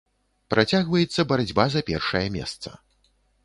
Працягваецца 0.53 1.27
барацьба 1.33 1.63
за 1.77 1.85
першае 1.93 2.25
месца. 2.41 2.69